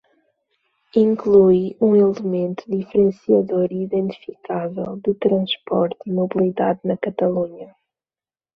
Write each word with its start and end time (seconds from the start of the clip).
Inclui 1.05 1.75
um 1.79 1.95
elemento 1.95 2.63
diferenciador 2.67 3.67
e 3.71 3.83
identificável 3.83 4.95
de 4.97 5.13
transporte 5.13 5.99
e 6.07 6.11
mobilidade 6.11 6.79
na 6.83 6.97
Catalunha. 6.97 7.75